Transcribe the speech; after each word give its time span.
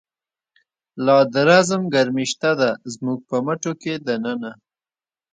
لا 1.05 1.17
د 1.33 1.35
رزم 1.49 1.81
گرمی 1.93 2.25
شته 2.31 2.51
ده، 2.59 2.69
زمونږ 2.93 3.19
په 3.29 3.35
مټو 3.45 3.73
کی 3.81 3.93
د 4.05 4.07
ننه 4.23 4.51